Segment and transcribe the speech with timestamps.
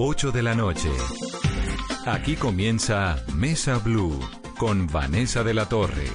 [0.00, 0.88] 8 de la noche.
[2.06, 4.16] Aquí comienza Mesa Blue
[4.56, 6.06] con Vanessa de la Torre.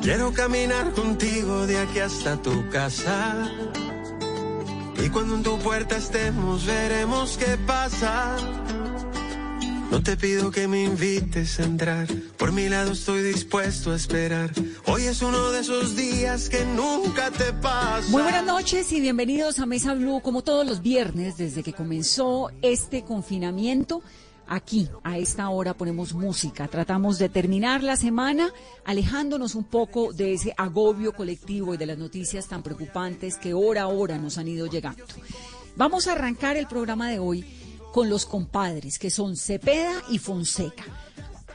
[0.00, 3.46] Quiero caminar contigo de aquí hasta tu casa.
[5.04, 8.36] Y cuando en tu puerta estemos, veremos qué pasa.
[9.90, 12.06] No te pido que me invites a entrar,
[12.38, 14.52] por mi lado estoy dispuesto a esperar.
[14.86, 18.08] Hoy es uno de esos días que nunca te pasa.
[18.08, 22.52] Muy buenas noches y bienvenidos a Mesa Blue, como todos los viernes, desde que comenzó
[22.62, 24.00] este confinamiento.
[24.46, 26.68] Aquí, a esta hora, ponemos música.
[26.68, 28.52] Tratamos de terminar la semana
[28.84, 33.82] alejándonos un poco de ese agobio colectivo y de las noticias tan preocupantes que hora
[33.82, 35.04] a hora nos han ido llegando.
[35.76, 37.44] Vamos a arrancar el programa de hoy
[37.92, 40.84] con los compadres, que son Cepeda y Fonseca.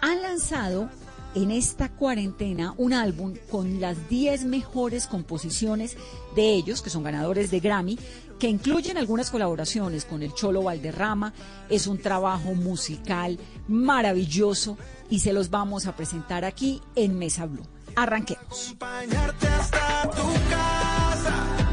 [0.02, 0.90] Han lanzado
[1.36, 5.98] en esta cuarentena un álbum con las 10 mejores composiciones
[6.36, 8.00] de ellos, que son ganadores de Grammy,
[8.40, 11.34] que incluyen algunas colaboraciones con el Cholo Valderrama.
[11.70, 14.78] Es un trabajo musical maravilloso
[15.10, 17.66] y se los vamos a presentar aquí en Mesa Blue.
[17.96, 18.76] Arranquemos.
[18.80, 21.65] hasta tu casa,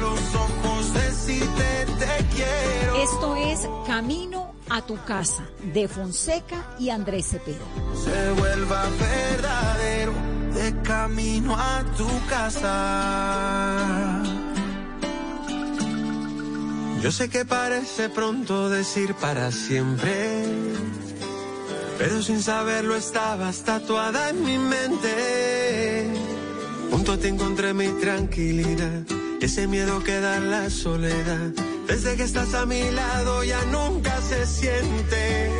[0.00, 2.96] los ojos te quiero.
[3.02, 7.64] Esto es Camino a tu casa de Fonseca y Andrés Cepeda.
[8.04, 10.12] Se vuelva verdadero
[10.54, 14.22] de camino a tu casa.
[17.02, 20.46] Yo sé que parece pronto decir para siempre,
[21.98, 26.06] pero sin saberlo estabas tatuada en mi mente.
[26.90, 29.02] Junto ti encontré mi tranquilidad,
[29.44, 31.52] ese miedo que da la soledad.
[31.86, 35.50] Desde que estás a mi lado ya nunca se siente.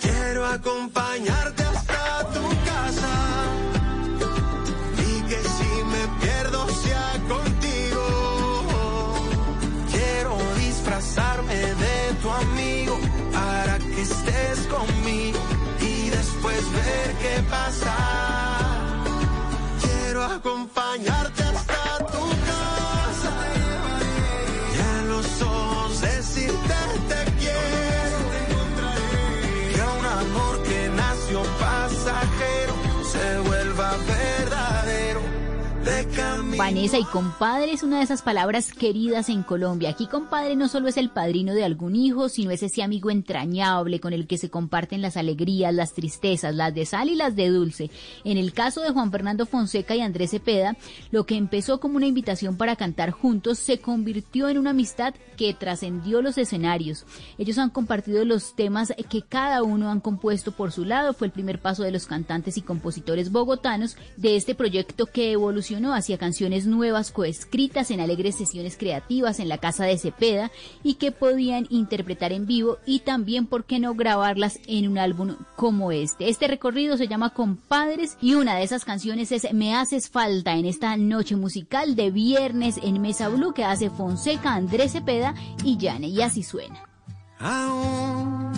[0.00, 3.14] Quiero acompañarte hasta tu casa
[4.96, 8.04] y que si me pierdo sea contigo.
[9.92, 12.98] Quiero disfrazarme de tu amigo
[13.30, 15.38] para que estés conmigo
[15.82, 18.13] y después ver qué pasa.
[36.64, 39.90] Vanessa y compadre es una de esas palabras queridas en Colombia.
[39.90, 44.00] Aquí compadre no solo es el padrino de algún hijo, sino es ese amigo entrañable
[44.00, 47.50] con el que se comparten las alegrías, las tristezas, las de sal y las de
[47.50, 47.90] dulce.
[48.24, 50.74] En el caso de Juan Fernando Fonseca y Andrés Cepeda,
[51.10, 55.52] lo que empezó como una invitación para cantar juntos se convirtió en una amistad que
[55.52, 57.04] trascendió los escenarios.
[57.36, 61.12] Ellos han compartido los temas que cada uno han compuesto por su lado.
[61.12, 65.92] Fue el primer paso de los cantantes y compositores bogotanos de este proyecto que evolucionó
[65.92, 70.50] hacia canciones nuevas coescritas en alegres sesiones creativas en la casa de Cepeda
[70.82, 75.36] y que podían interpretar en vivo y también, ¿por qué no grabarlas en un álbum
[75.56, 76.28] como este?
[76.28, 80.66] Este recorrido se llama Compadres y una de esas canciones es Me haces falta en
[80.66, 86.08] esta noche musical de viernes en Mesa Blue que hace Fonseca, Andrés Cepeda y Yane
[86.08, 86.80] y así suena.
[87.38, 88.52] Aún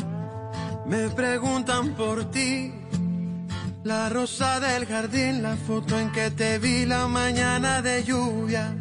[0.86, 2.72] me preguntan por ti.
[3.86, 8.74] La rosa del jardín, la foto en que te vi la mañana de lluvia.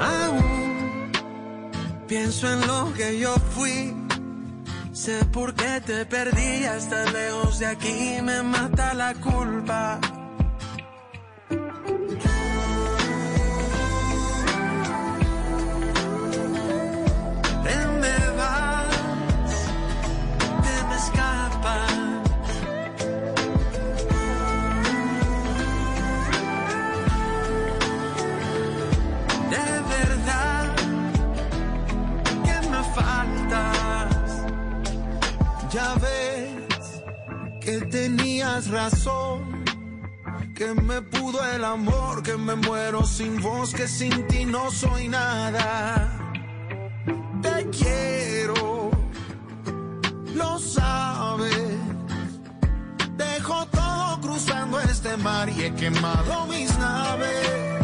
[0.00, 1.10] Aún
[2.06, 3.92] pienso en lo que yo fui.
[4.92, 9.98] Sé por qué te perdí, hasta lejos de aquí me mata la culpa.
[37.82, 39.64] Tenías razón.
[40.54, 45.08] Que me pudo el amor, que me muero sin vos, que sin ti no soy
[45.08, 46.18] nada
[47.42, 48.90] te quiero,
[50.34, 51.76] lo sabes.
[53.16, 57.77] Dejo todo cruzando este mar y he quemado mis naves.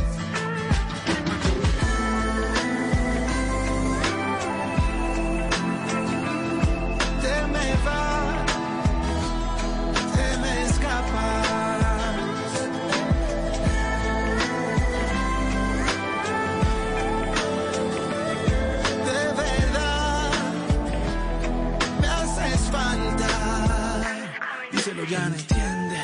[25.09, 25.99] Ya no entiende.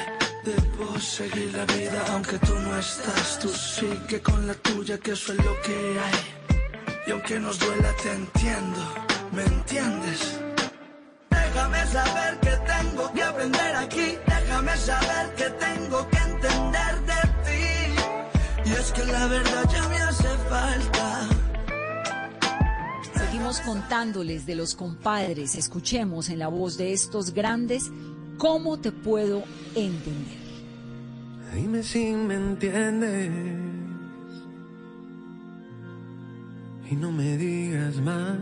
[0.45, 5.13] Debo seguir la vida, aunque tú no estás, tú sí que con la tuya, que
[5.13, 6.19] eso es lo que hay.
[7.07, 8.81] Y aunque nos duela, te entiendo,
[9.33, 10.41] ¿me entiendes?
[11.31, 18.71] Déjame saber que tengo que aprender aquí, déjame saber que tengo que entender de ti.
[18.71, 21.29] Y es que la verdad ya me hace falta.
[23.15, 25.55] Seguimos contándoles de los compadres.
[25.55, 27.91] Escuchemos en la voz de estos grandes
[28.41, 29.45] cómo te puedo
[29.75, 30.41] entender.
[31.55, 33.31] Dime si me entiendes
[36.91, 38.39] y no me digas más.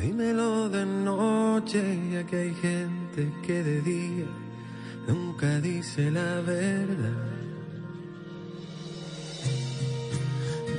[0.00, 1.82] Dímelo de noche,
[2.12, 4.26] ya que hay gente que de día
[5.08, 7.26] nunca dice la verdad.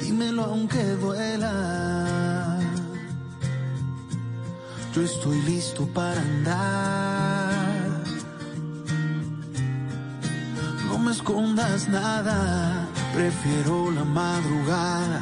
[0.02, 2.41] Dímelo aunque duela.
[4.94, 8.04] Yo estoy listo para andar.
[10.88, 15.22] No me escondas nada, prefiero la madrugada,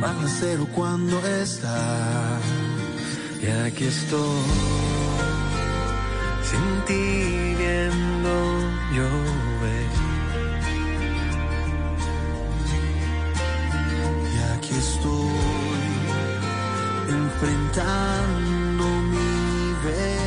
[0.00, 2.38] bajo cero cuando está.
[3.42, 4.44] Y aquí estoy,
[6.48, 8.34] sin ti viendo
[8.94, 9.90] llover.
[14.32, 15.34] Y aquí estoy,
[17.08, 18.63] enfrentando
[19.84, 20.23] mi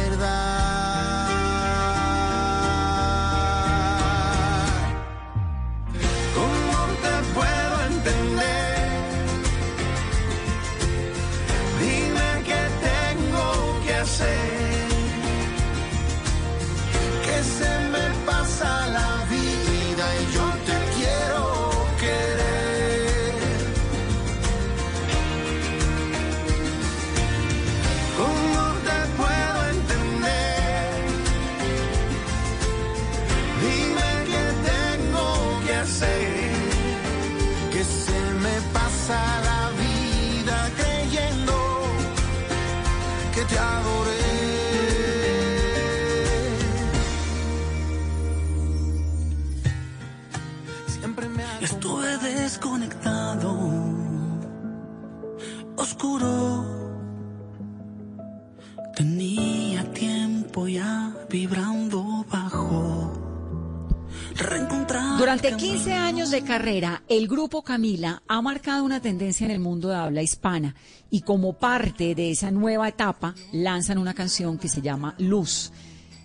[66.32, 70.76] de carrera, el grupo Camila ha marcado una tendencia en el mundo de habla hispana
[71.10, 75.72] y como parte de esa nueva etapa lanzan una canción que se llama Luz,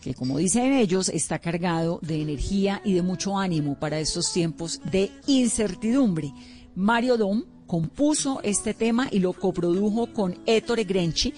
[0.01, 4.81] que como dicen ellos está cargado de energía y de mucho ánimo para estos tiempos
[4.91, 6.33] de incertidumbre.
[6.75, 11.33] Mario Dom compuso este tema y lo coprodujo con Ettore Grenchi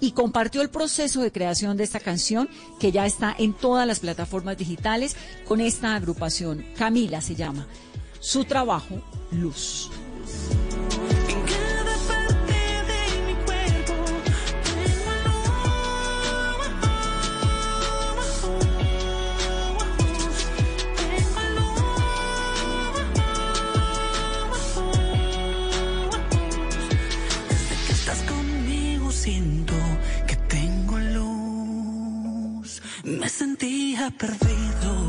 [0.00, 2.48] y compartió el proceso de creación de esta canción
[2.78, 5.16] que ya está en todas las plataformas digitales
[5.46, 6.64] con esta agrupación.
[6.76, 7.66] Camila se llama.
[8.22, 9.02] Su trabajo,
[9.32, 9.90] Luz.
[11.28, 12.54] En cada parte
[12.90, 13.94] de mi cuerpo
[27.48, 29.74] Desde que estás conmigo siento
[30.28, 32.80] que tengo luz.
[33.02, 35.01] Me sentía perdido,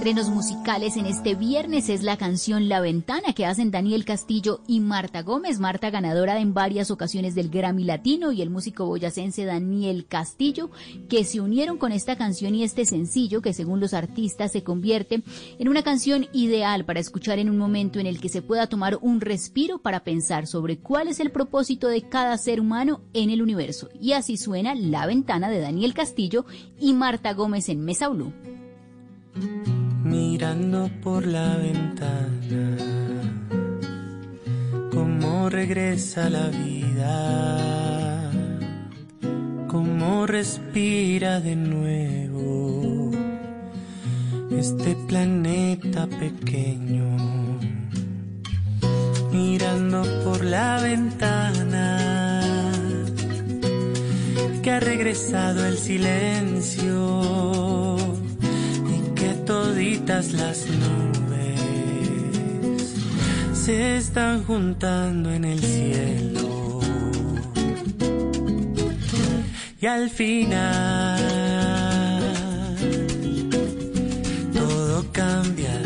[0.00, 4.80] estrenos musicales en este viernes es la canción La Ventana que hacen Daniel Castillo y
[4.80, 5.60] Marta Gómez.
[5.60, 10.70] Marta ganadora en varias ocasiones del Grammy Latino y el músico boyacense Daniel Castillo
[11.10, 15.22] que se unieron con esta canción y este sencillo que según los artistas se convierte
[15.58, 18.96] en una canción ideal para escuchar en un momento en el que se pueda tomar
[19.02, 23.42] un respiro para pensar sobre cuál es el propósito de cada ser humano en el
[23.42, 23.90] universo.
[24.00, 26.46] Y así suena La Ventana de Daniel Castillo
[26.78, 28.32] y Marta Gómez en Mesa Blue
[30.10, 32.76] mirando por la ventana,
[34.90, 38.30] cómo regresa la vida,
[39.68, 43.12] cómo respira de nuevo
[44.50, 47.06] este planeta pequeño,
[49.30, 52.72] mirando por la ventana,
[54.60, 57.60] que ha regresado el silencio
[59.44, 61.20] toditas las nubes
[63.52, 66.80] se están juntando en el cielo.
[69.80, 71.18] Y al final
[74.52, 75.79] todo cambia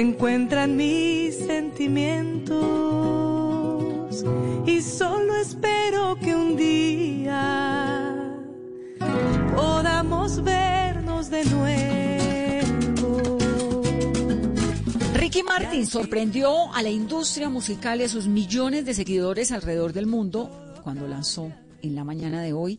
[0.00, 2.58] encuentran mis sentimientos
[4.66, 8.16] y solo espero que un día
[9.54, 13.38] podamos vernos de nuevo.
[15.14, 20.06] Ricky Martin sorprendió a la industria musical y a sus millones de seguidores alrededor del
[20.06, 20.50] mundo
[20.82, 21.52] cuando lanzó
[21.82, 22.78] en la mañana de hoy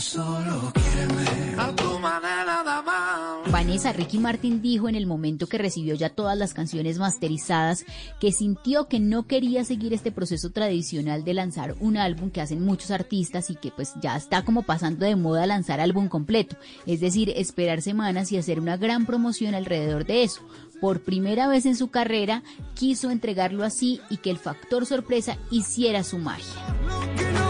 [0.00, 0.72] solo
[1.58, 6.38] a tu manera de Vanessa, Ricky Martin dijo en el momento que recibió ya todas
[6.38, 7.84] las canciones masterizadas
[8.18, 12.64] que sintió que no quería seguir este proceso tradicional de lanzar un álbum que hacen
[12.64, 17.00] muchos artistas y que pues ya está como pasando de moda lanzar álbum completo, es
[17.00, 20.40] decir, esperar semanas y hacer una gran promoción alrededor de eso.
[20.80, 22.42] Por primera vez en su carrera
[22.74, 27.49] quiso entregarlo así y que el factor sorpresa hiciera su magia.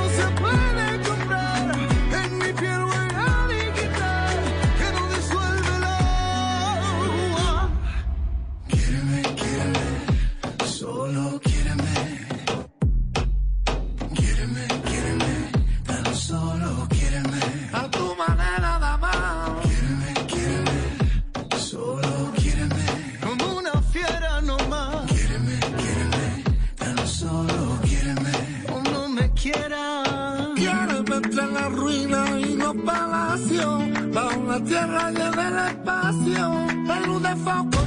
[37.23, 37.80] La luz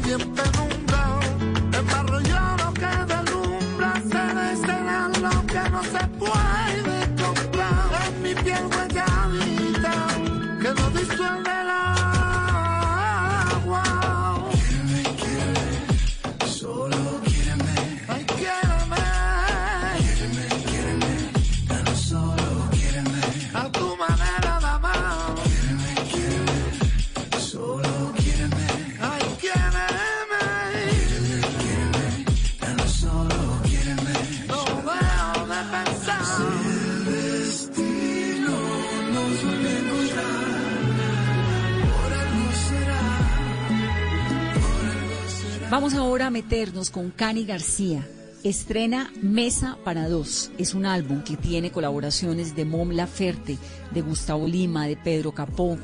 [45.73, 48.07] Vamos ahora a meternos con Cani García.
[48.43, 50.51] Estrena Mesa para Dos.
[50.59, 53.57] Es un álbum que tiene colaboraciones de Mom Laferte,
[53.89, 55.79] de Gustavo Lima, de Pedro Capó,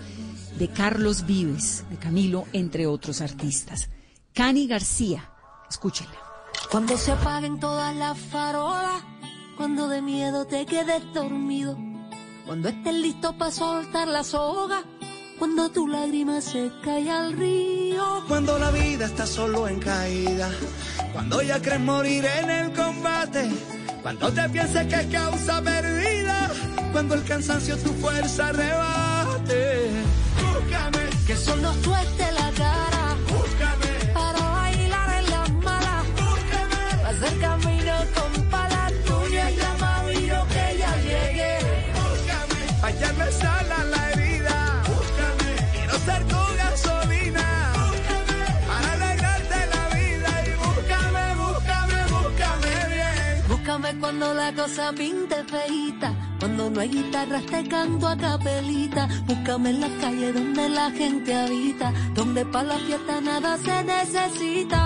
[0.59, 3.89] de Carlos Vives, de Camilo, entre otros artistas.
[4.31, 5.27] Cani García,
[5.67, 6.19] escúchenla.
[6.69, 9.03] Cuando se apaguen todas las farolas,
[9.57, 11.75] cuando de miedo te quedes dormido,
[12.45, 14.83] cuando estés listo para soltar la soga,
[15.39, 18.23] cuando tu lágrima se cae al río.
[18.27, 20.51] Cuando la vida está solo en caída,
[21.13, 23.49] cuando ya crees morir en el combate,
[24.01, 26.51] cuando te pienses que es causa perdida,
[26.91, 28.98] cuando el cansancio tu fuerza rebate.
[53.99, 56.13] Cuando la cosa pinte feita.
[56.39, 59.07] Cuando no hay guitarras te canto a capelita.
[59.25, 61.93] Búscame en la calle donde la gente habita.
[62.13, 64.81] Donde para la fiesta nada se necesita.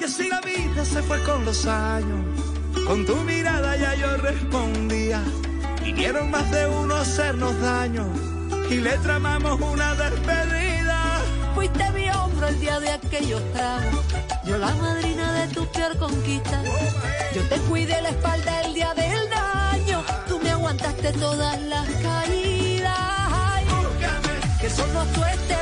[0.00, 2.24] Y así la vida se fue con los años.
[2.86, 5.22] Con tu mirada ya yo respondía.
[5.82, 8.06] Vinieron más de uno a hacernos daño.
[8.70, 11.20] Y le tramamos una despedida.
[11.54, 12.08] Fuiste mi
[12.48, 14.04] el día de aquellos tragos.
[14.44, 16.62] Yo la madrina de tu peor conquista.
[17.34, 20.04] Yo te cuidé la espalda el día del daño.
[20.28, 22.92] Tú me aguantaste todas las caídas.
[24.60, 25.54] Que suelte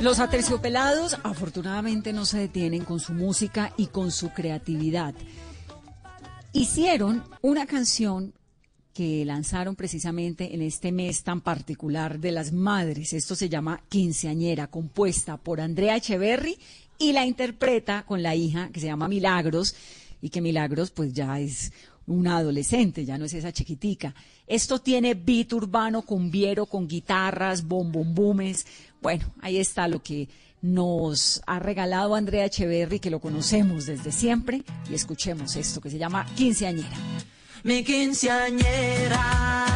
[0.00, 5.14] Los aterciopelados afortunadamente no se detienen con su música y con su creatividad.
[6.54, 8.32] Hicieron una canción
[8.94, 13.12] que lanzaron precisamente en este mes tan particular de las madres.
[13.12, 16.58] Esto se llama Quinceañera, compuesta por Andrea Echeverry
[16.98, 19.74] y la interpreta con la hija que se llama Milagros
[20.22, 21.72] y que Milagros pues ya es
[22.06, 24.14] una adolescente, ya no es esa chiquitica.
[24.46, 28.66] Esto tiene beat urbano, cumbiero, con guitarras, bombombumes.
[29.00, 30.28] Bueno, ahí está lo que
[30.62, 35.98] nos ha regalado Andrea Echeverry, que lo conocemos desde siempre, y escuchemos esto que se
[35.98, 36.96] llama Quinceañera.
[37.62, 39.66] Mi quinceañera,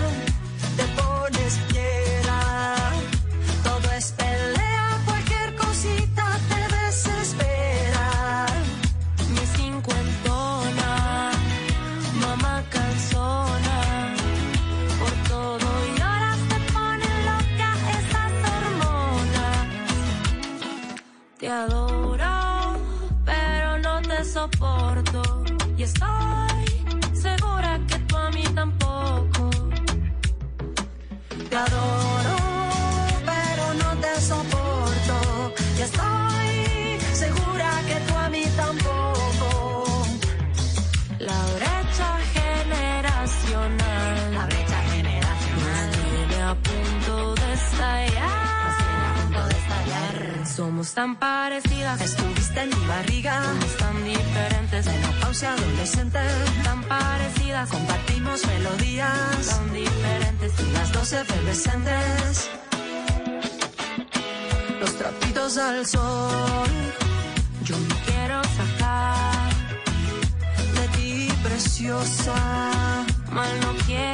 [50.93, 52.01] Tan parecidas.
[52.01, 53.43] Estuviste en mi barriga.
[53.43, 54.87] Somos tan diferentes.
[54.87, 56.19] Menopausia adolescente.
[56.63, 57.71] Tan parecidas.
[57.71, 59.49] Compartimos melodías.
[59.49, 60.53] Tan diferentes.
[60.61, 62.51] Y las dos efervescentes.
[64.81, 66.69] Los trapitos al sol.
[67.63, 69.53] Yo me quiero sacar
[70.75, 72.35] de ti, preciosa.
[73.33, 74.14] Mal no quiero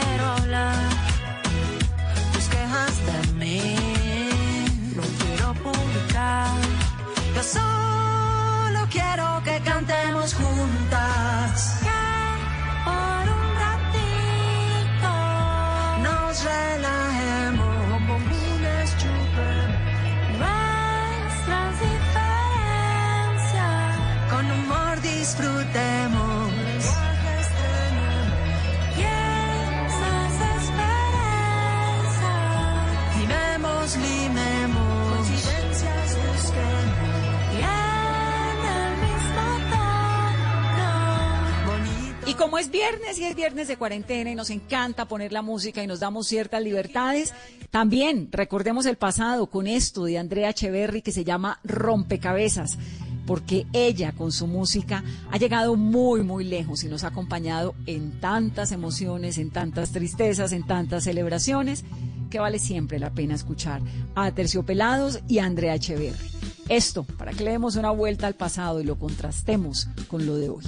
[42.50, 45.86] como es viernes y es viernes de cuarentena y nos encanta poner la música y
[45.86, 47.32] nos damos ciertas libertades,
[47.70, 52.76] también recordemos el pasado con esto de Andrea Echeverry que se llama Rompecabezas,
[53.24, 58.18] porque ella con su música ha llegado muy, muy lejos y nos ha acompañado en
[58.18, 61.84] tantas emociones, en tantas tristezas, en tantas celebraciones,
[62.30, 63.80] que vale siempre la pena escuchar
[64.16, 66.32] a Terciopelados y a Andrea Echeverry.
[66.68, 70.48] Esto, para que le demos una vuelta al pasado y lo contrastemos con lo de
[70.48, 70.64] hoy.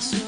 [0.00, 0.27] Soon.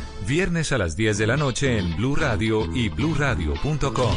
[0.31, 4.15] viernes a las 10 de la noche en Blue Radio y bluradio.com.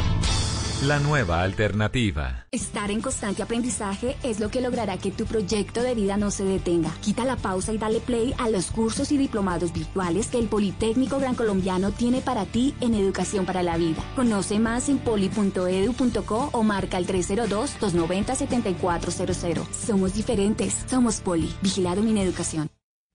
[0.83, 2.45] La nueva alternativa.
[2.53, 6.45] Estar en constante aprendizaje es lo que logrará que tu proyecto de vida no se
[6.45, 6.89] detenga.
[7.01, 11.19] Quita la pausa y dale play a los cursos y diplomados virtuales que el Politécnico
[11.19, 14.01] Gran Colombiano tiene para ti en Educación para la Vida.
[14.15, 19.67] Conoce más en poli.edu.co o marca el 302-290-7400.
[19.69, 21.53] Somos diferentes, somos Poli.
[21.61, 22.74] Vigilado Mineducación.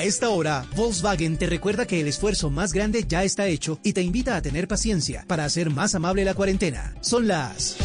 [0.00, 3.92] A esta hora, Volkswagen te recuerda que el esfuerzo más grande ya está hecho y
[3.92, 6.94] te invita a tener paciencia para hacer más amable la cuarentena.
[7.02, 7.76] Son las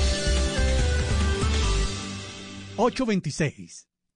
[2.78, 3.95] 8.26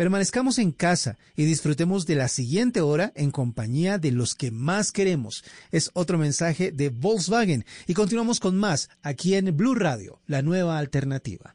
[0.00, 4.92] permanezcamos en casa y disfrutemos de la siguiente hora en compañía de los que más
[4.92, 5.44] queremos.
[5.72, 10.78] Es otro mensaje de Volkswagen y continuamos con más aquí en Blue Radio, la nueva
[10.78, 11.54] alternativa.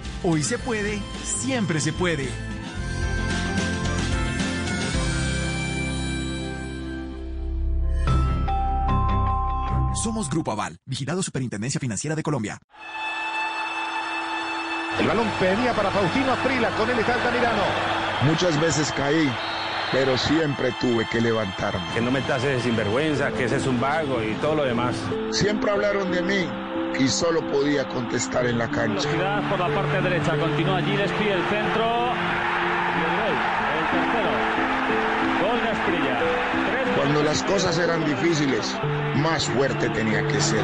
[0.23, 2.29] Hoy se puede, siempre se puede.
[9.95, 12.59] Somos Grupo Aval, vigilado Superintendencia Financiera de Colombia.
[14.99, 17.63] El balón pedía para Faustino Aprila, con él está Altamirano.
[18.23, 19.27] Muchas veces caí,
[19.91, 21.83] pero siempre tuve que levantarme.
[21.95, 24.95] Que no me tases de sinvergüenza, que ese es un vago y todo lo demás.
[25.31, 26.60] Siempre hablaron de mí
[26.99, 29.09] y solo podía contestar en la cancha.
[29.49, 31.85] Por la parte derecha, continúa allí, despide el centro.
[32.93, 33.35] Y el gol,
[33.79, 34.31] el tercero.
[35.41, 36.19] Gol de Asprilla.
[36.95, 38.75] Cuando las cosas eran difíciles,
[39.15, 40.63] más fuerte tenía que ser.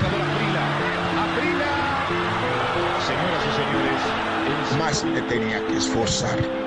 [4.78, 6.66] Más me tenía que esforzar.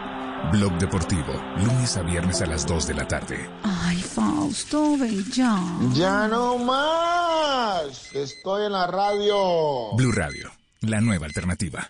[0.49, 3.49] Blog Deportivo, lunes a viernes a las 2 de la tarde.
[3.63, 4.97] Ay, Fausto,
[5.31, 5.55] ya.
[5.93, 8.13] Ya no más.
[8.13, 9.95] Estoy en la radio.
[9.95, 10.51] Blue Radio,
[10.81, 11.89] la nueva alternativa.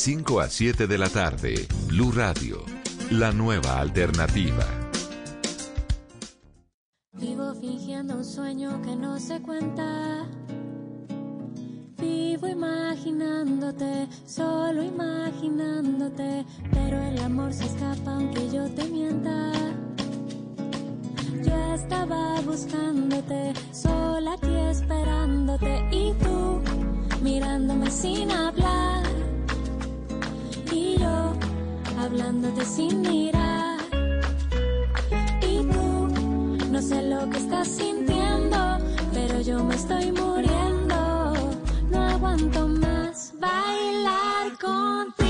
[0.03, 2.65] 5 a 7 de la tarde, Blue Radio,
[3.11, 4.65] la nueva alternativa.
[7.13, 10.27] Vivo fingiendo un sueño que no se cuenta.
[11.99, 19.51] Vivo imaginándote, solo imaginándote, pero el amor se escapa aunque yo te mienta.
[21.43, 26.59] Yo estaba buscándote, sola aquí esperándote y tú
[27.21, 29.10] mirándome sin hablar
[32.11, 33.79] hablándote sin mirar.
[35.41, 36.09] Y tú
[36.69, 38.57] no sé lo que estás sintiendo,
[39.13, 41.33] pero yo me estoy muriendo,
[41.89, 45.20] no aguanto más bailar contigo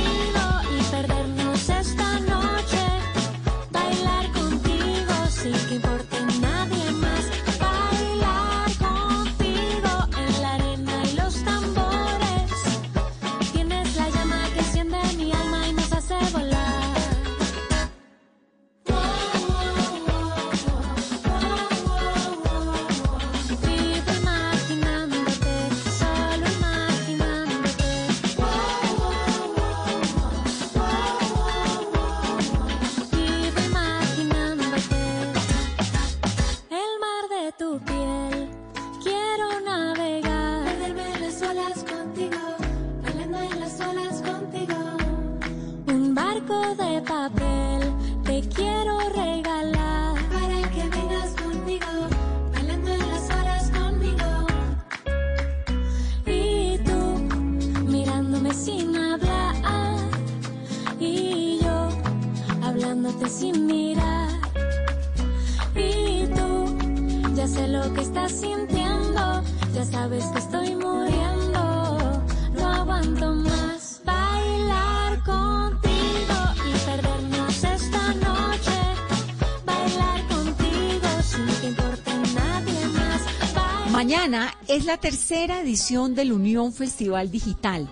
[84.21, 87.89] Mañana es la tercera edición del Unión Festival Digital,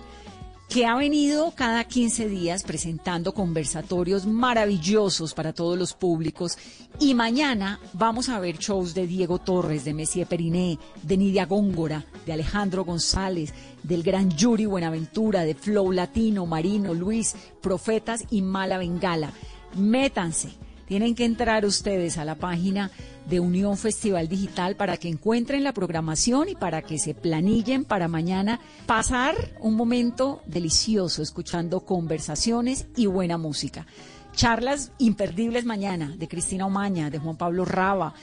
[0.68, 6.56] que ha venido cada 15 días presentando conversatorios maravillosos para todos los públicos.
[7.00, 12.06] Y mañana vamos a ver shows de Diego Torres, de Messier Periné, de Nidia Góngora,
[12.24, 18.78] de Alejandro González, del gran Yuri Buenaventura, de Flow Latino, Marino, Luis, Profetas y Mala
[18.78, 19.32] Bengala.
[19.74, 20.50] Métanse.
[20.86, 22.90] Tienen que entrar ustedes a la página
[23.28, 28.08] de Unión Festival Digital para que encuentren la programación y para que se planillen para
[28.08, 33.86] mañana pasar un momento delicioso escuchando conversaciones y buena música.
[34.32, 38.14] Charlas imperdibles mañana de Cristina Omaña, de Juan Pablo Raba.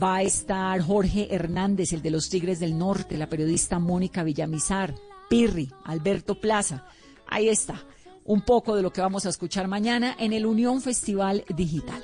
[0.00, 4.94] Va a estar Jorge Hernández, el de los Tigres del Norte, la periodista Mónica Villamizar,
[5.30, 6.84] Pirri, Alberto Plaza.
[7.26, 7.82] Ahí está
[8.28, 12.02] un poco de lo que vamos a escuchar mañana en el Unión Festival Digital.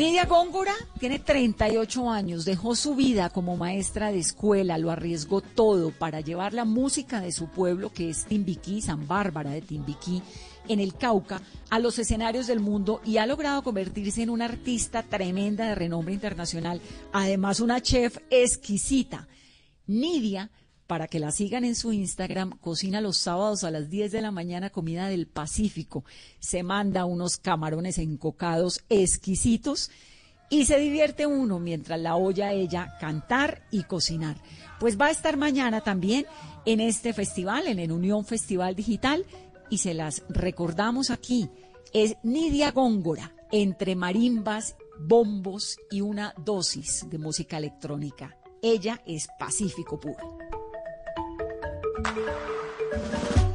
[0.00, 5.90] Nidia Góngora tiene 38 años, dejó su vida como maestra de escuela, lo arriesgó todo
[5.90, 10.22] para llevar la música de su pueblo, que es Timbiquí, San Bárbara de Timbiquí,
[10.68, 15.02] en el Cauca, a los escenarios del mundo y ha logrado convertirse en una artista
[15.02, 16.80] tremenda de renombre internacional,
[17.12, 19.28] además una chef exquisita.
[19.86, 20.50] Nidia,
[20.90, 24.32] para que la sigan en su Instagram, cocina los sábados a las 10 de la
[24.32, 26.04] mañana comida del Pacífico,
[26.40, 29.92] se manda unos camarones encocados exquisitos
[30.50, 34.42] y se divierte uno mientras la oye a ella cantar y cocinar.
[34.80, 36.26] Pues va a estar mañana también
[36.66, 39.24] en este festival, en el Unión Festival Digital,
[39.70, 41.50] y se las recordamos aquí.
[41.92, 48.36] Es Nidia Góngora, entre marimbas, bombos y una dosis de música electrónica.
[48.60, 50.49] Ella es Pacífico puro.
[52.00, 53.49] うん。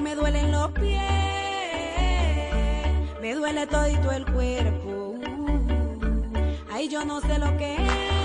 [0.00, 1.02] Me duelen los pies,
[3.20, 5.18] me duele todito el cuerpo,
[6.72, 8.15] ay yo no sé lo que es.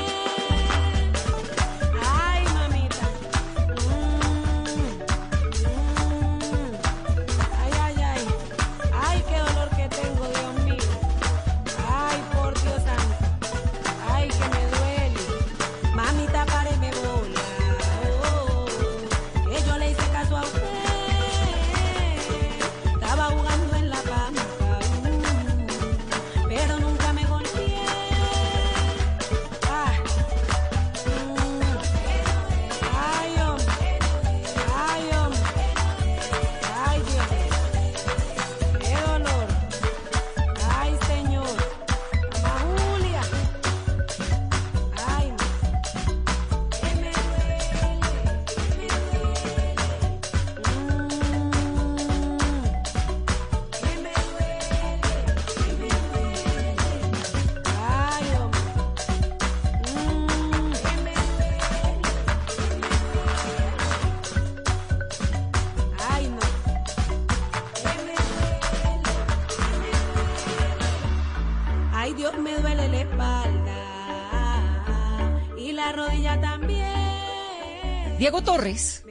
[78.32, 79.04] Diego Torres,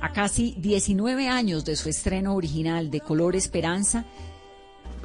[0.00, 4.04] a casi 19 años de su estreno original de Color Esperanza,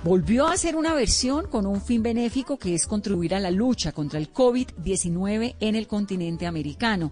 [0.04, 3.92] volvió a hacer una versión con un fin benéfico que es contribuir a la lucha
[3.92, 7.12] contra el COVID-19 en el continente americano.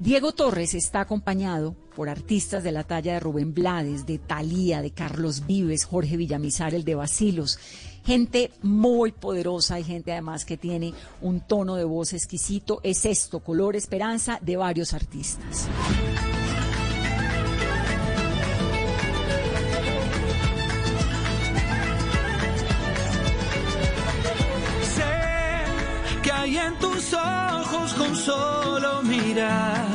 [0.00, 4.90] Diego Torres está acompañado por artistas de la talla de Rubén Blades, de Talía, de
[4.90, 7.60] Carlos Vives, Jorge Villamizar, el de Basilos.
[8.08, 12.80] Gente muy poderosa y gente además que tiene un tono de voz exquisito.
[12.82, 15.68] Es esto, color esperanza de varios artistas.
[24.94, 29.86] Sé que hay en tus ojos con solo mirar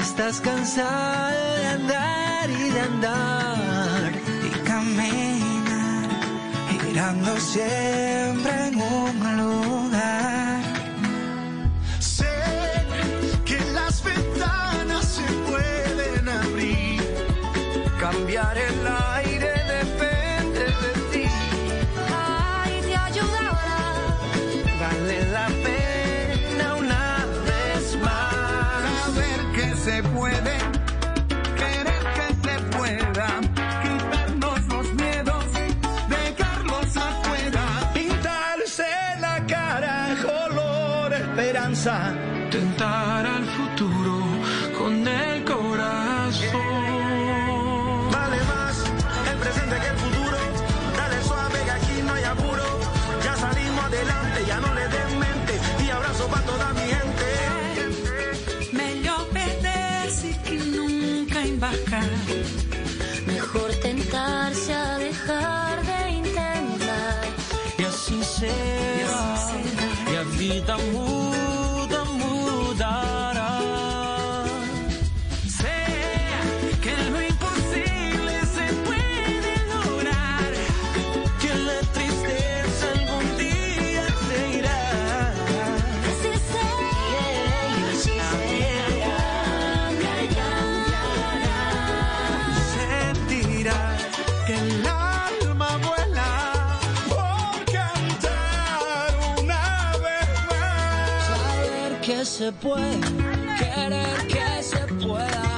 [0.00, 4.12] estás cansada de andar y de andar
[4.46, 5.29] y caminar
[7.00, 9.09] girando siempre en un
[41.80, 42.29] esperanza,
[102.10, 103.00] que se puede,
[103.58, 105.49] querer que se pueda.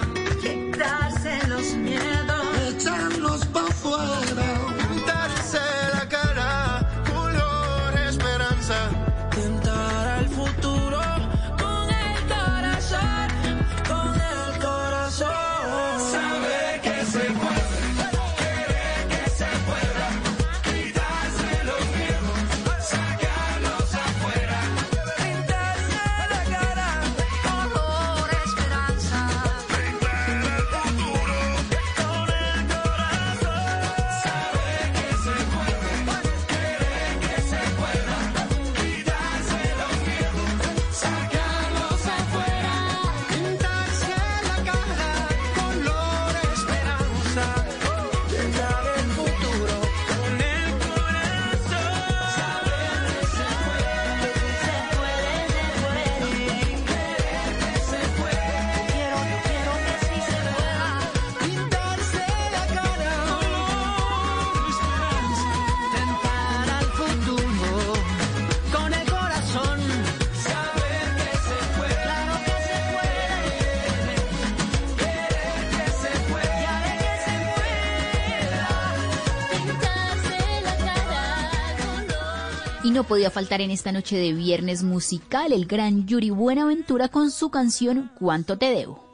[83.23, 88.11] Podía faltar en esta noche de viernes musical el gran Yuri Buenaventura con su canción
[88.19, 89.05] ¿Cuánto te debo?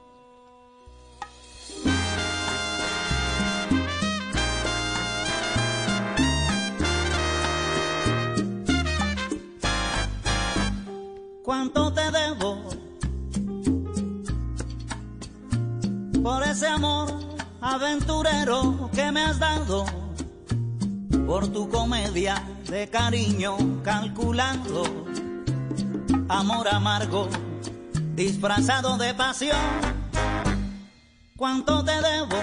[11.43, 12.63] ¿Cuánto te debo
[16.23, 17.13] por ese amor
[17.61, 19.85] aventurero que me has dado?
[21.27, 25.07] Por tu comedia de cariño calculando,
[26.29, 27.29] amor amargo
[28.15, 29.57] disfrazado de pasión.
[31.37, 32.37] ¿Cuánto te debo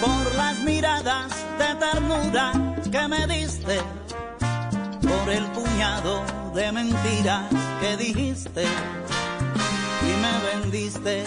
[0.00, 2.52] por las miradas de ternura
[2.90, 3.80] que me diste?
[5.10, 6.22] por el puñado
[6.54, 7.44] de mentiras
[7.80, 8.64] que dijiste
[10.02, 11.24] y me vendiste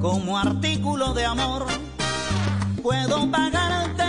[0.00, 1.66] como artículo de amor.
[2.82, 4.03] Puedo pagarte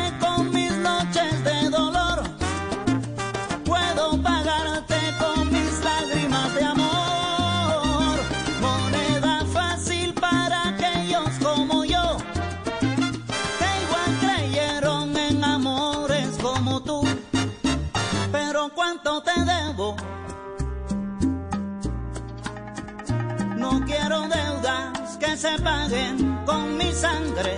[25.37, 27.57] se paguen con mi sangre.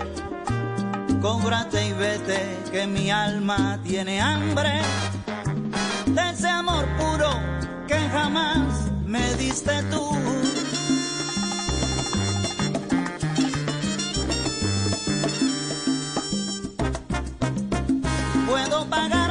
[1.22, 4.82] Cóbrate y vete que mi alma tiene hambre
[6.08, 7.30] de ese amor puro
[7.88, 10.08] que jamás me diste tú.
[18.48, 19.27] Puedo pagarte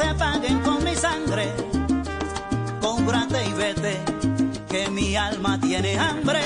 [0.00, 1.52] se paguen con mi sangre.
[2.80, 4.00] Cómprate y vete,
[4.68, 6.40] que mi alma tiene hambre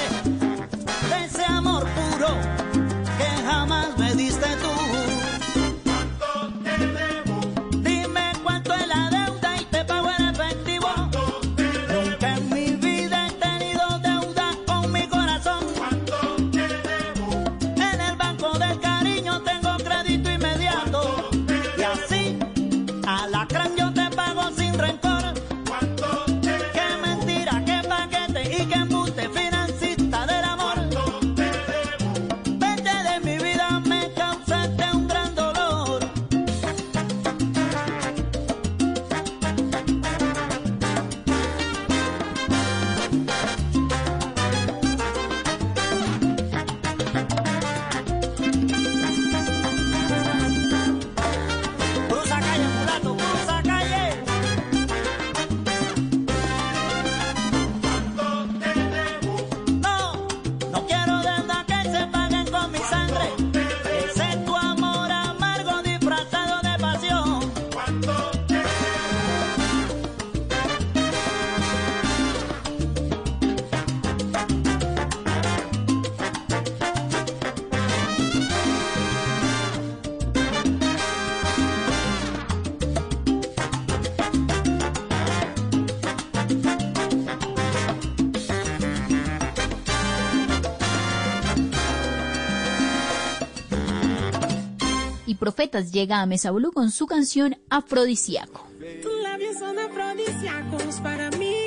[95.45, 98.67] Profetas llega a Mesa Blue con su canción Afrodisíaco.
[99.03, 101.67] Tus labios son afrodisíacos para mí.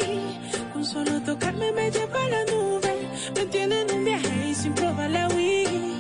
[0.74, 3.08] Con solo tocarme me lleva a la nube.
[3.36, 5.94] Me tienen un viaje y sin probar la Wii.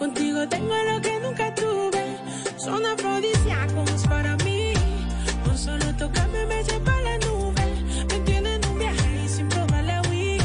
[0.00, 2.18] Contigo tengo lo que nunca tuve.
[2.56, 4.72] Son afrodisíacos para mí.
[5.44, 7.62] Con solo tocarme me lleva a la nube.
[8.08, 10.40] Me tienen un viaje y sin probar la Wii.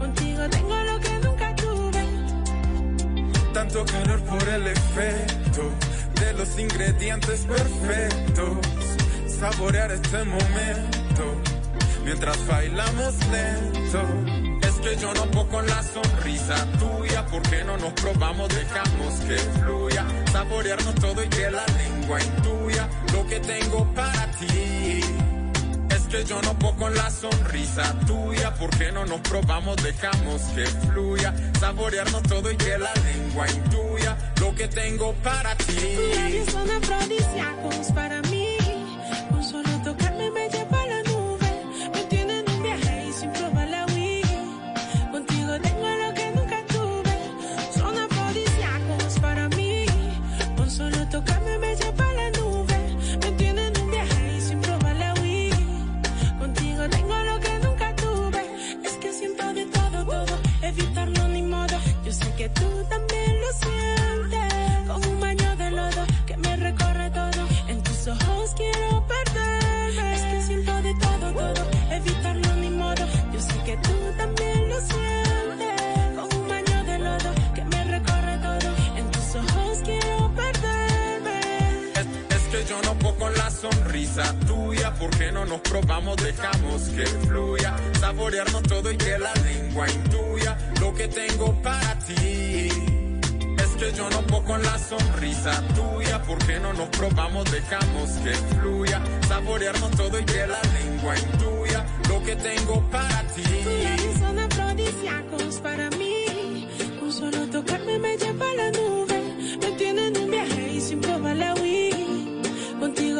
[0.00, 2.04] Contigo tengo lo que nunca tuve.
[3.52, 8.58] Tanto calor por el efecto de los ingredientes perfectos.
[9.38, 11.40] Saborear este momento
[12.04, 14.02] mientras bailamos lento.
[14.62, 17.24] Es que yo no puedo con la sonrisa tuya.
[17.26, 18.48] ¿Por qué no nos probamos?
[18.48, 20.04] Dejamos que fluya.
[20.32, 25.00] Saborearnos todo y que la lengua intuya lo que tengo para ti.
[25.90, 28.52] Es que yo no puedo con la sonrisa tuya.
[28.54, 29.76] ¿Por qué no nos probamos?
[29.76, 31.32] Dejamos que fluya.
[31.60, 33.83] Saborearnos todo y que la lengua intuya
[34.56, 35.64] que tengo para ti.
[35.74, 38.56] Tus labios son afrodisíacos para mí.
[39.30, 41.50] Con solo tocarme me lleva a la nube.
[41.92, 44.22] Me tienen un viaje y sin probar la Wii.
[45.12, 47.16] Contigo tengo lo que nunca tuve.
[47.78, 49.86] Son afrodisíacos para mí.
[50.56, 52.78] Con solo tocarme me lleva a la nube.
[53.22, 55.50] Me tienen un viaje y sin probar la Wii.
[56.38, 58.42] Contigo tengo lo que nunca tuve.
[58.84, 60.38] Es que siento de todo, todo.
[60.62, 61.76] Evitarlo ni modo.
[62.04, 63.13] Yo sé que tú también
[83.64, 84.92] sonrisa tuya.
[84.94, 86.16] ¿Por qué no nos probamos?
[86.16, 87.74] Dejamos que fluya.
[88.00, 92.68] Saborearnos todo y que la lengua intuya lo que tengo para ti.
[93.64, 96.22] Es que yo no puedo con la sonrisa tuya.
[96.22, 97.50] ¿Por qué no nos probamos?
[97.50, 99.00] Dejamos que fluya.
[99.28, 103.42] Saborearnos todo y que la lengua intuya lo que tengo para ti.
[103.42, 106.68] Tus labios son afrodisíacos para mí.
[107.00, 109.03] Con solo tocarme me lleva a la nube.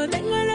[0.08, 0.53] Tengo lo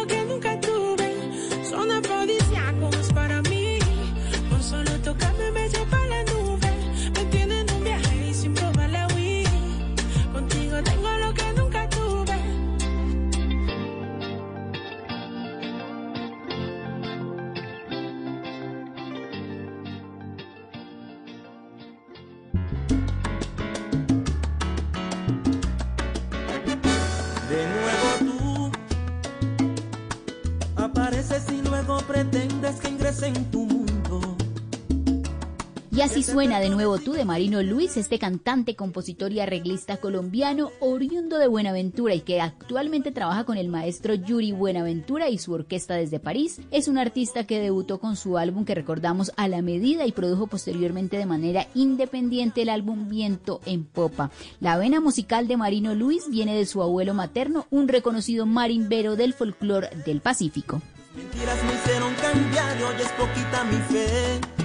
[36.30, 41.48] suena de nuevo tú de Marino Luis, este cantante, compositor y arreglista colombiano oriundo de
[41.48, 46.62] Buenaventura y que actualmente trabaja con el maestro Yuri Buenaventura y su orquesta desde París.
[46.70, 50.46] Es un artista que debutó con su álbum que recordamos a la medida y produjo
[50.46, 54.30] posteriormente de manera independiente el álbum Viento en Popa.
[54.60, 59.34] La vena musical de Marino Luis viene de su abuelo materno, un reconocido marimbero del
[59.34, 60.80] folclore del Pacífico.
[61.16, 64.59] Mentiras me hicieron cambiar hoy es poquita mi fe.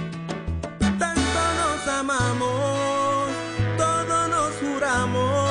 [2.07, 3.29] Amamos,
[3.77, 5.49] todo nos juramos.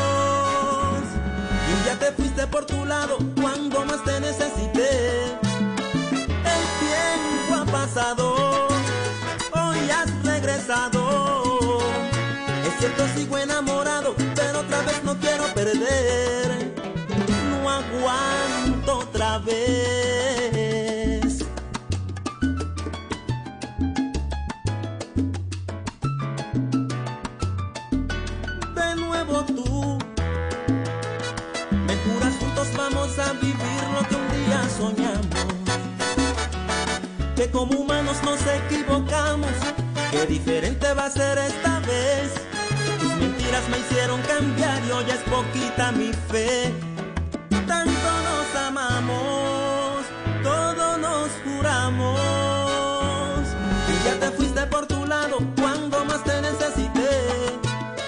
[1.68, 5.24] Y día te fuiste por tu lado cuando más te necesité.
[6.54, 8.68] El tiempo ha pasado,
[9.50, 11.80] hoy has regresado.
[12.64, 16.72] Es cierto, sigo enamorado, pero otra vez no quiero perder.
[17.50, 20.53] No aguanto otra vez.
[37.36, 39.50] Que como humanos nos equivocamos,
[40.12, 42.32] que diferente va a ser esta vez.
[43.00, 46.72] Tus mentiras me hicieron cambiar y hoy es poquita mi fe.
[47.66, 50.04] Tanto nos amamos,
[50.44, 52.20] todo nos juramos.
[53.88, 57.10] Y ya te fuiste por tu lado cuando más te necesité.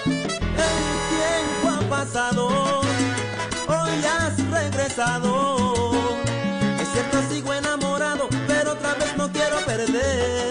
[0.05, 0.79] El
[1.11, 2.47] tiempo ha pasado,
[3.67, 5.56] hoy has regresado.
[9.85, 10.46] No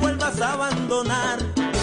[0.00, 1.73] vuelvas a abandonar.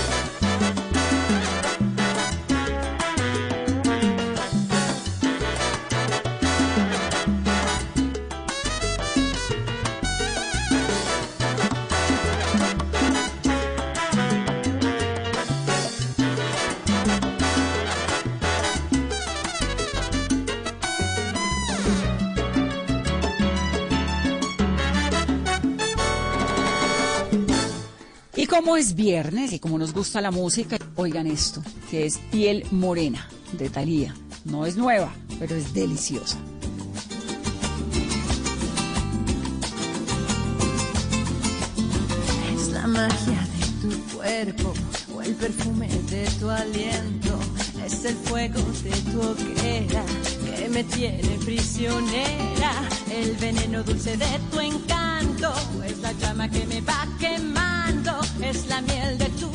[28.71, 33.27] Como es viernes y como nos gusta la música, oigan esto, que es Piel Morena
[33.51, 34.15] de Thalía.
[34.45, 36.37] No es nueva, pero es deliciosa.
[42.55, 44.73] Es la magia de tu cuerpo
[45.13, 47.37] o el perfume de tu aliento.
[47.85, 50.05] Es el fuego de tu hoguera
[50.55, 52.87] que me tiene prisionera.
[53.11, 55.53] El veneno dulce de tu encanto
[55.85, 57.05] es la llama que me va.
[58.41, 59.50] Es la miel de tu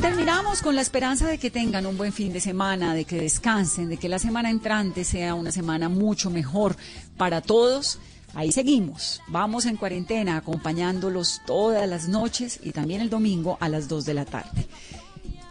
[0.00, 3.88] Terminamos con la esperanza de que tengan un buen fin de semana, de que descansen,
[3.88, 6.76] de que la semana entrante sea una semana mucho mejor
[7.16, 7.98] para todos.
[8.34, 9.22] Ahí seguimos.
[9.28, 14.14] Vamos en cuarentena acompañándolos todas las noches y también el domingo a las 2 de
[14.14, 14.68] la tarde.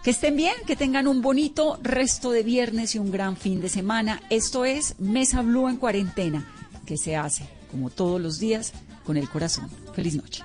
[0.04, 3.70] Que estén bien, que tengan un bonito resto de viernes y un gran fin de
[3.70, 4.22] semana.
[4.30, 6.48] Esto es Mesa Blue en cuarentena,
[6.86, 8.74] que se hace, como todos los días,
[9.04, 9.70] con el corazón.
[9.96, 10.43] Feliz noche.